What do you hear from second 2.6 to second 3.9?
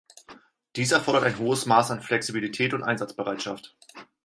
und Einsatzbereitschaft.